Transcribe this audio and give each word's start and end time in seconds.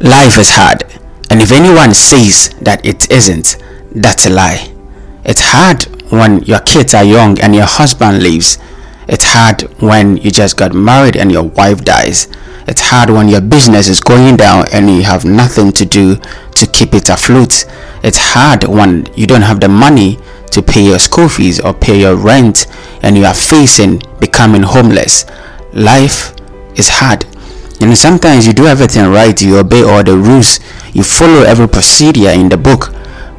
Life 0.00 0.38
is 0.38 0.48
hard, 0.52 0.84
and 1.28 1.42
if 1.42 1.52
anyone 1.52 1.92
says 1.92 2.48
that 2.62 2.86
it 2.86 3.10
isn't, 3.10 3.58
that's 3.94 4.24
a 4.24 4.30
lie. 4.30 4.72
It's 5.26 5.42
hard 5.42 5.84
when 6.10 6.42
your 6.44 6.60
kids 6.60 6.94
are 6.94 7.04
young 7.04 7.38
and 7.38 7.54
your 7.54 7.66
husband 7.66 8.22
leaves. 8.22 8.56
It's 9.08 9.24
hard 9.26 9.62
when 9.82 10.16
you 10.16 10.30
just 10.30 10.56
got 10.56 10.72
married 10.72 11.18
and 11.18 11.30
your 11.30 11.42
wife 11.42 11.84
dies. 11.84 12.28
It's 12.66 12.80
hard 12.80 13.10
when 13.10 13.28
your 13.28 13.42
business 13.42 13.88
is 13.88 14.00
going 14.00 14.38
down 14.38 14.64
and 14.72 14.88
you 14.88 15.02
have 15.02 15.26
nothing 15.26 15.70
to 15.72 15.84
do 15.84 16.16
to 16.16 16.66
keep 16.66 16.94
it 16.94 17.10
afloat. 17.10 17.66
It's 18.02 18.32
hard 18.32 18.64
when 18.64 19.06
you 19.14 19.26
don't 19.26 19.42
have 19.42 19.60
the 19.60 19.68
money 19.68 20.18
to 20.52 20.62
pay 20.62 20.82
your 20.82 20.98
school 20.98 21.28
fees 21.28 21.60
or 21.60 21.74
pay 21.74 22.00
your 22.00 22.16
rent 22.16 22.66
and 23.02 23.18
you 23.18 23.26
are 23.26 23.34
facing 23.34 24.00
becoming 24.18 24.62
homeless. 24.62 25.26
Life 25.74 26.34
is 26.76 26.88
hard. 26.88 27.26
And 27.80 27.96
sometimes 27.96 28.46
you 28.46 28.52
do 28.52 28.66
everything 28.66 29.10
right, 29.10 29.40
you 29.40 29.58
obey 29.58 29.82
all 29.82 30.04
the 30.04 30.16
rules, 30.16 30.60
you 30.92 31.02
follow 31.02 31.42
every 31.42 31.68
procedure 31.68 32.30
in 32.30 32.48
the 32.48 32.56
book, 32.56 32.92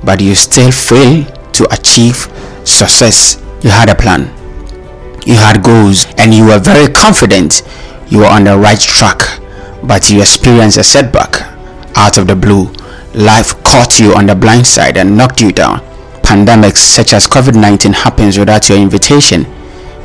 but 0.03 0.19
you 0.19 0.35
still 0.35 0.71
fail 0.71 1.25
to 1.53 1.67
achieve 1.71 2.27
success. 2.65 3.41
You 3.61 3.69
had 3.69 3.89
a 3.89 3.95
plan, 3.95 4.21
you 5.25 5.35
had 5.35 5.63
goals, 5.63 6.07
and 6.17 6.33
you 6.33 6.47
were 6.47 6.59
very 6.59 6.91
confident 6.91 7.61
you 8.11 8.19
were 8.19 8.25
on 8.25 8.43
the 8.43 8.57
right 8.57 8.79
track, 8.79 9.21
but 9.83 10.11
you 10.11 10.19
experienced 10.19 10.77
a 10.77 10.83
setback 10.83 11.41
out 11.95 12.17
of 12.17 12.27
the 12.27 12.35
blue. 12.35 12.65
Life 13.13 13.63
caught 13.63 13.99
you 13.99 14.13
on 14.15 14.25
the 14.25 14.35
blind 14.35 14.67
side 14.67 14.97
and 14.97 15.15
knocked 15.15 15.39
you 15.39 15.51
down. 15.53 15.79
Pandemics 16.21 16.77
such 16.77 17.13
as 17.13 17.27
COVID-19 17.27 17.93
happens 17.93 18.37
without 18.37 18.67
your 18.67 18.77
invitation. 18.77 19.45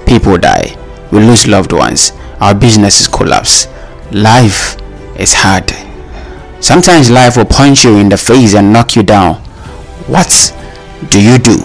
People 0.06 0.38
die. 0.38 0.76
We 1.10 1.18
lose 1.18 1.48
loved 1.48 1.72
ones. 1.72 2.12
Our 2.40 2.54
businesses 2.54 3.08
collapse. 3.08 3.66
Life 4.12 4.76
is 5.18 5.34
hard. 5.34 5.72
Sometimes 6.60 7.10
life 7.10 7.36
will 7.36 7.44
punch 7.44 7.82
you 7.82 7.96
in 7.96 8.08
the 8.08 8.16
face 8.16 8.54
and 8.54 8.72
knock 8.72 8.94
you 8.94 9.02
down. 9.02 9.34
What 10.06 10.54
do 11.10 11.20
you 11.20 11.38
do? 11.38 11.58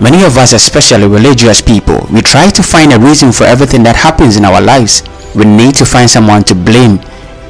Many 0.00 0.24
of 0.24 0.36
us, 0.38 0.52
especially 0.52 1.06
religious 1.06 1.60
people, 1.60 2.04
we 2.12 2.20
try 2.20 2.50
to 2.50 2.62
find 2.64 2.92
a 2.92 2.98
reason 2.98 3.30
for 3.30 3.44
everything 3.44 3.84
that 3.84 3.94
happens 3.94 4.36
in 4.36 4.44
our 4.44 4.60
lives. 4.60 5.04
We 5.36 5.44
need 5.44 5.76
to 5.76 5.84
find 5.86 6.10
someone 6.10 6.42
to 6.44 6.54
blame. 6.56 6.98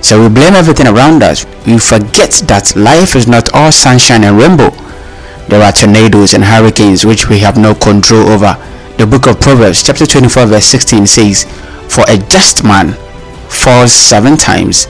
So 0.03 0.21
we 0.21 0.29
blame 0.29 0.55
everything 0.55 0.89
around 0.89 1.23
us. 1.23 1.47
We 1.67 1.79
forget 1.79 2.43
that 2.49 2.77
life 2.77 3.17
is 3.17 3.27
not 3.27 3.55
all 3.55 3.73
sunshine 3.73 4.25
and 4.25 4.37
rainbow. 4.37 4.71
There 5.49 5.63
are 5.63 5.73
tornadoes 5.73 6.35
and 6.35 6.45
hurricanes 6.45 7.07
which 7.07 7.31
we 7.31 7.39
have 7.39 7.57
no 7.57 7.75
control 7.75 8.29
over. 8.29 8.57
The 8.99 9.07
book 9.07 9.27
of 9.27 9.41
Proverbs, 9.41 9.83
chapter 9.83 10.05
24, 10.05 10.47
verse 10.47 10.67
16 10.67 11.07
says, 11.07 11.45
For 11.89 12.05
a 12.09 12.19
just 12.29 12.63
man 12.63 12.95
falls 13.51 13.93
seven 13.93 14.37
times 14.37 14.87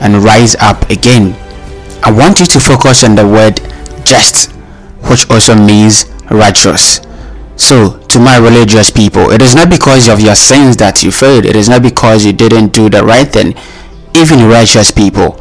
and 0.00 0.22
rise 0.22 0.54
up 0.56 0.90
again. 0.90 1.34
I 2.02 2.12
want 2.12 2.40
you 2.40 2.46
to 2.46 2.60
focus 2.60 3.04
on 3.04 3.14
the 3.14 3.26
word 3.26 3.60
just, 4.04 4.52
which 5.10 5.28
also 5.30 5.54
means 5.54 6.06
righteous. 6.30 7.00
So, 7.56 7.98
to 8.08 8.18
my 8.18 8.36
religious 8.36 8.90
people, 8.90 9.30
it 9.30 9.40
is 9.40 9.54
not 9.54 9.70
because 9.70 10.08
of 10.08 10.20
your 10.20 10.34
sins 10.34 10.76
that 10.76 11.02
you 11.02 11.10
failed, 11.10 11.46
it 11.46 11.56
is 11.56 11.68
not 11.68 11.82
because 11.82 12.24
you 12.24 12.32
didn't 12.32 12.72
do 12.72 12.90
the 12.90 13.02
right 13.02 13.26
thing. 13.26 13.54
Even 14.14 14.48
righteous 14.48 14.90
people 14.90 15.32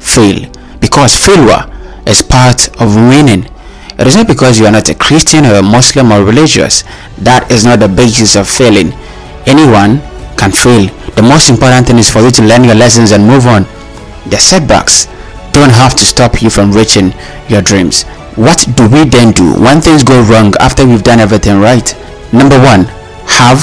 fail 0.00 0.50
because 0.80 1.14
failure 1.14 1.64
is 2.06 2.22
part 2.22 2.68
of 2.80 2.96
winning. 2.96 3.44
It 3.98 4.06
is 4.06 4.16
not 4.16 4.28
because 4.28 4.58
you 4.58 4.66
are 4.66 4.72
not 4.72 4.88
a 4.88 4.94
Christian 4.94 5.44
or 5.44 5.54
a 5.56 5.62
Muslim 5.62 6.12
or 6.12 6.24
religious. 6.24 6.84
That 7.18 7.50
is 7.50 7.64
not 7.64 7.80
the 7.80 7.88
basis 7.88 8.36
of 8.36 8.48
failing. 8.48 8.92
Anyone 9.46 10.00
can 10.36 10.52
fail. 10.52 10.88
The 11.18 11.26
most 11.26 11.50
important 11.50 11.88
thing 11.88 11.98
is 11.98 12.08
for 12.08 12.20
you 12.20 12.30
to 12.30 12.42
learn 12.44 12.62
your 12.62 12.76
lessons 12.76 13.10
and 13.10 13.26
move 13.26 13.48
on. 13.48 13.64
The 14.30 14.38
setbacks 14.38 15.06
don't 15.50 15.74
have 15.74 15.96
to 15.96 16.04
stop 16.04 16.40
you 16.40 16.48
from 16.48 16.70
reaching 16.70 17.12
your 17.48 17.60
dreams. 17.60 18.04
What 18.36 18.64
do 18.76 18.88
we 18.88 19.02
then 19.02 19.32
do 19.32 19.52
when 19.58 19.80
things 19.80 20.04
go 20.04 20.22
wrong 20.22 20.54
after 20.60 20.86
we've 20.86 21.02
done 21.02 21.18
everything 21.18 21.58
right? 21.58 21.92
Number 22.32 22.56
one, 22.62 22.84
have 23.26 23.58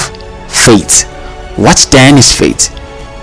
faith. 0.52 1.08
What 1.56 1.88
then 1.90 2.18
is 2.18 2.30
faith? 2.30 2.68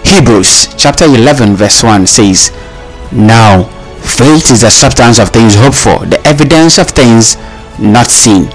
Hebrews 0.03 0.73
chapter 0.77 1.05
11 1.05 1.55
verse 1.55 1.83
1 1.83 2.07
says, 2.07 2.49
Now 3.11 3.65
faith 4.01 4.49
is 4.49 4.61
the 4.61 4.71
substance 4.71 5.19
of 5.19 5.29
things 5.29 5.53
hoped 5.53 5.77
for, 5.77 6.07
the 6.07 6.19
evidence 6.25 6.79
of 6.79 6.87
things 6.87 7.37
not 7.77 8.07
seen. 8.07 8.49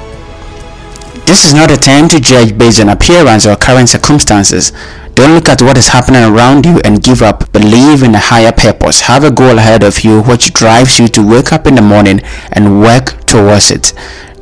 This 1.29 1.45
is 1.45 1.53
not 1.53 1.71
a 1.71 1.77
time 1.77 2.09
to 2.09 2.21
judge 2.21 2.57
based 2.57 2.81
on 2.81 2.89
appearance 2.89 3.45
or 3.45 3.55
current 3.55 3.91
circumstances. 3.91 4.73
Don't 5.13 5.35
look 5.35 5.51
at 5.51 5.61
what 5.61 5.77
is 5.77 5.89
happening 5.89 6.25
around 6.25 6.65
you 6.65 6.81
and 6.87 7.03
give 7.03 7.21
up. 7.21 7.53
Believe 7.53 8.03
in 8.03 8.15
a 8.15 8.19
higher 8.19 8.51
purpose. 8.51 9.03
Have 9.03 9.25
a 9.25 9.31
goal 9.31 9.59
ahead 9.59 9.83
of 9.83 10.01
you 10.01 10.23
which 10.23 10.55
drives 10.55 10.99
you 10.99 11.07
to 11.09 11.21
wake 11.21 11.53
up 11.53 11.67
in 11.67 11.75
the 11.75 11.83
morning 11.83 12.23
and 12.53 12.81
work 12.81 13.27
towards 13.27 13.71
it. 13.71 13.93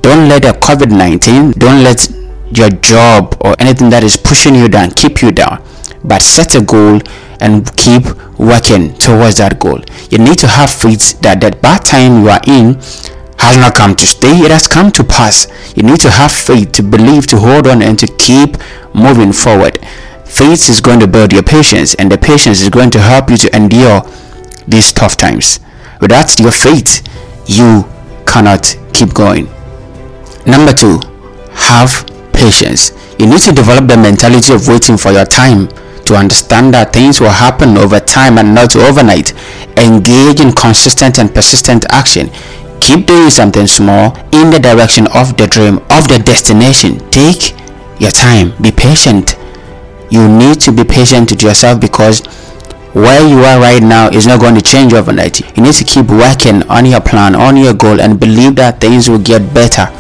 Don't 0.01 0.29
let 0.29 0.43
the 0.43 0.53
COVID-19, 0.53 1.55
don't 1.55 1.83
let 1.83 2.09
your 2.57 2.69
job 2.69 3.37
or 3.41 3.57
anything 3.59 3.91
that 3.91 4.05
is 4.05 4.17
pushing 4.17 4.55
you 4.55 4.69
down 4.69 4.93
keep 4.93 5.23
you 5.23 5.33
down. 5.33 5.65
But 6.05 6.23
set 6.23 6.55
a 6.55 6.61
goal 6.61 7.01
and 7.41 7.67
keep 7.77 8.05
working 8.39 8.95
towards 8.95 9.39
that 9.39 9.59
goal. 9.59 9.81
You 10.09 10.19
need 10.19 10.39
to 10.39 10.47
have 10.47 10.71
faith 10.71 11.21
that 11.23 11.41
that 11.41 11.61
bad 11.61 11.85
time 11.85 12.23
you 12.23 12.29
are 12.29 12.41
in 12.47 12.81
has 13.47 13.57
not 13.57 13.75
come 13.75 13.95
to 13.95 14.07
stay, 14.07 14.39
it 14.41 14.51
has 14.51 14.67
come 14.67 14.91
to 14.93 15.05
pass. 15.05 15.47
You 15.77 15.83
need 15.83 16.01
to 16.01 16.11
have 16.11 16.33
faith 16.33 16.73
to 16.73 16.83
believe, 16.83 17.27
to 17.29 17.39
hold 17.39 17.67
on, 17.67 17.83
and 17.83 17.99
to 17.99 18.07
keep 18.19 18.57
moving 18.95 19.33
forward. 19.33 19.79
Faith 20.25 20.69
is 20.69 20.81
going 20.81 21.01
to 21.01 21.07
build 21.07 21.33
your 21.33 21.45
patience, 21.45 21.95
and 21.95 22.11
the 22.11 22.19
patience 22.19 22.61
is 22.61 22.69
going 22.69 22.91
to 22.91 23.01
help 23.01 23.31
you 23.31 23.37
to 23.37 23.57
endure 23.57 24.03
these 24.67 24.93
tough 24.93 25.17
times. 25.17 25.61
Without 26.01 26.39
your 26.41 26.51
faith, 26.51 27.07
you 27.47 27.85
cannot 28.27 28.77
keep 28.93 29.15
going. 29.15 29.47
Number 30.45 30.73
two, 30.73 31.01
have 31.53 32.05
patience. 32.33 32.93
You 33.19 33.27
need 33.27 33.41
to 33.41 33.53
develop 33.53 33.89
the 33.89 33.97
mentality 33.97 34.53
of 34.53 34.67
waiting 34.69 34.97
for 34.97 35.13
your 35.13 35.25
time 35.25 35.69
to 36.07 36.15
understand 36.15 36.73
that 36.75 36.93
things 36.93 37.21
will 37.21 37.31
happen 37.31 37.77
over 37.77 37.99
time 37.99 38.39
and 38.39 38.55
not 38.55 38.77
overnight. 38.77 39.33
Engage 39.77 40.41
in 40.41 40.53
consistent 40.53 41.19
and 41.19 41.35
persistent 41.35 41.85
action. 41.91 42.31
Keep 42.81 43.07
doing 43.07 43.31
something 43.31 43.67
small 43.67 44.17
in 44.33 44.51
the 44.51 44.59
direction 44.61 45.07
of 45.09 45.37
the 45.37 45.47
dream, 45.47 45.79
of 45.91 46.09
the 46.09 46.23
destination. 46.25 46.99
Take 47.11 47.55
your 48.01 48.11
time. 48.11 48.53
Be 48.63 48.71
patient. 48.71 49.37
You 50.11 50.29
need 50.29 50.61
to 50.61 50.73
be 50.73 50.85
patient 50.85 51.31
with 51.31 51.43
yourself 51.43 51.81
because 51.81 52.25
where 52.93 53.27
you 53.29 53.41
are 53.41 53.61
right 53.61 53.83
now 53.83 54.09
is 54.09 54.27
not 54.27 54.41
going 54.41 54.55
to 54.55 54.63
change 54.63 54.95
overnight. 54.95 55.41
You 55.57 55.63
need 55.63 55.75
to 55.75 55.85
keep 55.85 56.07
working 56.09 56.63
on 56.71 56.87
your 56.87 57.01
plan, 57.01 57.35
on 57.35 57.57
your 57.57 57.75
goal, 57.75 58.01
and 58.01 58.19
believe 58.19 58.57
that 58.57 58.81
things 58.81 59.11
will 59.11 59.19
get 59.19 59.53
better. 59.53 59.91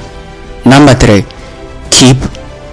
Number 0.65 0.95
three, 0.95 1.25
keep 1.91 2.17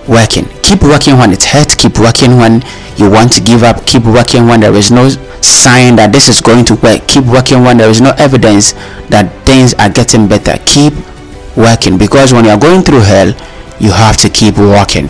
working. 0.07 0.47
Keep 0.63 0.83
working 0.83 1.17
when 1.17 1.31
it 1.31 1.43
hurts. 1.43 1.75
Keep 1.75 1.99
working 1.99 2.37
when 2.37 2.63
you 2.97 3.09
want 3.09 3.31
to 3.33 3.41
give 3.41 3.63
up. 3.63 3.85
Keep 3.85 4.05
working 4.05 4.47
when 4.47 4.61
there 4.61 4.73
is 4.73 4.91
no 4.91 5.09
sign 5.43 5.95
that 5.97 6.11
this 6.11 6.29
is 6.29 6.41
going 6.41 6.65
to 6.65 6.75
work. 6.75 7.05
Keep 7.07 7.25
working 7.25 7.63
when 7.63 7.77
there 7.77 7.89
is 7.89 8.01
no 8.01 8.11
evidence 8.17 8.73
that 9.11 9.29
things 9.45 9.73
are 9.75 9.89
getting 9.89 10.27
better. 10.27 10.57
Keep 10.65 10.93
working 11.55 11.97
because 11.97 12.33
when 12.33 12.45
you 12.45 12.51
are 12.51 12.59
going 12.59 12.81
through 12.81 13.01
hell, 13.01 13.27
you 13.79 13.91
have 13.91 14.17
to 14.17 14.29
keep 14.29 14.57
working. 14.57 15.09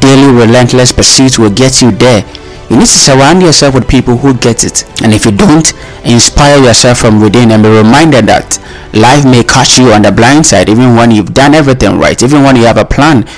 Daily 0.00 0.32
relentless 0.34 0.92
pursuit 0.92 1.38
will 1.38 1.54
get 1.54 1.80
you 1.80 1.90
there. 1.92 2.26
You 2.68 2.76
need 2.78 2.88
to 2.88 2.98
surround 2.98 3.42
yourself 3.42 3.74
with 3.74 3.86
people 3.88 4.16
who 4.16 4.34
get 4.34 4.64
it. 4.64 4.84
And 5.02 5.12
if 5.12 5.26
you 5.26 5.32
don't, 5.32 5.72
inspire 6.04 6.62
yourself 6.62 6.98
from 6.98 7.20
within 7.20 7.52
and 7.52 7.62
be 7.62 7.68
reminded 7.68 8.26
that 8.26 8.58
life 8.94 9.24
may 9.24 9.44
catch 9.44 9.78
you 9.78 9.92
on 9.92 10.02
the 10.02 10.12
blind 10.12 10.44
side 10.46 10.68
even 10.68 10.96
when 10.96 11.10
you've 11.10 11.34
done 11.34 11.54
everything 11.54 11.98
right, 11.98 12.20
even 12.22 12.42
when 12.42 12.56
you 12.56 12.64
have 12.64 12.78
a 12.78 12.84
plan, 12.84 13.28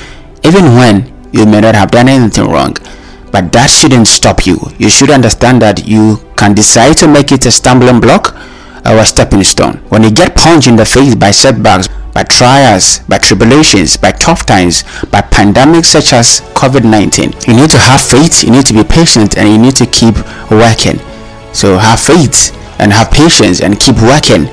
even 0.45 0.65
when 0.77 1.14
you 1.35 1.47
may 1.47 1.61
not 1.61 1.75
have 1.75 1.91
done 1.91 2.09
anything 2.09 2.49
wrong. 2.49 2.77
But 3.33 3.51
that 3.53 3.69
shouldn't 3.69 4.07
stop 4.07 4.47
you. 4.47 4.57
You 4.79 4.89
should 4.89 5.11
understand 5.11 5.61
that 5.63 5.89
you 5.89 6.19
can 6.37 6.55
decide 6.55 6.97
to 6.99 7.09
make 7.09 7.33
it 7.33 7.45
a 7.47 7.51
stumbling 7.51 7.99
block 7.99 8.37
or 8.87 8.99
a 8.99 9.05
stepping 9.05 9.43
stone. 9.43 9.79
When 9.89 10.05
you 10.05 10.13
get 10.13 10.37
punched 10.37 10.69
in 10.69 10.77
the 10.77 10.85
face 10.85 11.17
by 11.17 11.33
setbacks, 11.33 11.89
by 12.15 12.23
trials, 12.23 13.01
by 13.09 13.19
tribulations, 13.19 13.97
by 13.97 14.13
tough 14.13 14.47
times, 14.47 14.85
by 15.11 15.21
pandemics 15.21 15.87
such 15.87 16.13
as 16.13 16.41
COVID-19. 16.55 17.49
You 17.49 17.55
need 17.55 17.71
to 17.71 17.79
have 17.79 18.01
faith, 18.01 18.45
you 18.45 18.53
need 18.53 18.67
to 18.67 18.73
be 18.73 18.85
patient, 18.85 19.37
and 19.37 19.49
you 19.49 19.59
need 19.59 19.75
to 19.77 19.87
keep 19.87 20.15
working. 20.49 21.01
So 21.53 21.77
have 21.77 21.99
faith 21.99 22.55
and 22.79 22.93
have 22.93 23.11
patience 23.11 23.61
and 23.61 23.81
keep 23.81 23.97
working. 24.01 24.47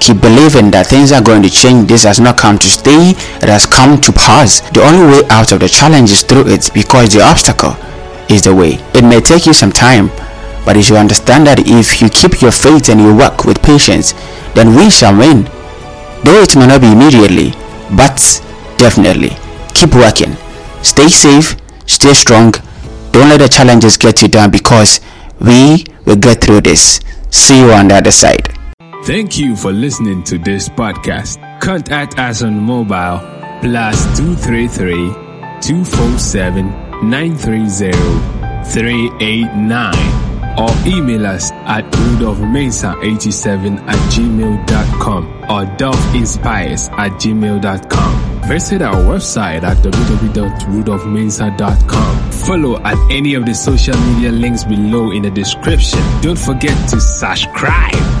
Keep 0.00 0.20
believing 0.20 0.70
that 0.70 0.86
things 0.86 1.10
are 1.10 1.22
going 1.22 1.42
to 1.42 1.50
change. 1.50 1.88
This 1.88 2.04
has 2.04 2.20
not 2.20 2.36
come 2.36 2.58
to 2.58 2.68
stay, 2.68 3.10
it 3.42 3.48
has 3.48 3.66
come 3.66 4.00
to 4.00 4.12
pass. 4.12 4.60
The 4.70 4.82
only 4.82 5.06
way 5.06 5.22
out 5.30 5.52
of 5.52 5.60
the 5.60 5.68
challenge 5.68 6.12
is 6.12 6.22
through 6.22 6.48
it 6.48 6.70
because 6.72 7.12
the 7.12 7.22
obstacle 7.22 7.74
is 8.28 8.42
the 8.42 8.54
way. 8.54 8.78
It 8.94 9.04
may 9.04 9.20
take 9.20 9.46
you 9.46 9.52
some 9.52 9.72
time, 9.72 10.08
but 10.64 10.76
if 10.76 10.90
you 10.90 10.96
understand 10.96 11.46
that 11.46 11.60
if 11.66 12.00
you 12.00 12.08
keep 12.08 12.40
your 12.40 12.52
faith 12.52 12.88
and 12.88 13.00
you 13.00 13.14
work 13.16 13.44
with 13.44 13.62
patience, 13.62 14.14
then 14.54 14.74
we 14.76 14.90
shall 14.90 15.16
win. 15.16 15.44
Though 16.24 16.42
it 16.42 16.56
may 16.56 16.66
not 16.66 16.80
be 16.80 16.92
immediately, 16.92 17.54
but 17.94 18.18
definitely. 18.78 19.30
Keep 19.74 19.94
working. 19.94 20.34
Stay 20.82 21.08
safe, 21.08 21.56
stay 21.86 22.14
strong. 22.14 22.52
Don't 23.12 23.28
let 23.28 23.38
the 23.38 23.48
challenges 23.48 23.96
get 23.96 24.22
you 24.22 24.28
down 24.28 24.50
because 24.50 25.00
we 25.40 25.84
will 26.04 26.16
get 26.16 26.40
through 26.40 26.62
this. 26.62 27.00
See 27.30 27.58
you 27.60 27.72
on 27.72 27.88
the 27.88 27.96
other 27.96 28.10
side. 28.10 28.55
Thank 29.06 29.38
you 29.38 29.54
for 29.54 29.70
listening 29.70 30.24
to 30.24 30.36
this 30.36 30.68
podcast. 30.68 31.38
Contact 31.60 32.18
us 32.18 32.42
on 32.42 32.58
mobile 32.58 33.20
plus 33.60 34.18
233 34.18 34.96
247 35.62 36.66
930 37.08 37.92
389 38.68 40.58
or 40.58 40.70
email 40.88 41.24
us 41.24 41.52
at 41.52 41.84
rudolphmesa87 41.84 43.78
at 43.86 43.96
gmail.com 44.12 45.26
or 45.44 45.66
dolphinspires 45.76 46.90
at 46.98 47.12
gmail.com. 47.12 48.42
Visit 48.48 48.82
our 48.82 48.96
website 48.96 49.62
at 49.62 49.76
www.rudolphmesa.com. 49.84 52.30
Follow 52.32 52.80
at 52.82 52.98
any 53.12 53.34
of 53.34 53.46
the 53.46 53.54
social 53.54 53.96
media 53.98 54.32
links 54.32 54.64
below 54.64 55.12
in 55.12 55.22
the 55.22 55.30
description. 55.30 56.00
Don't 56.22 56.36
forget 56.38 56.76
to 56.90 57.00
subscribe. 57.00 58.15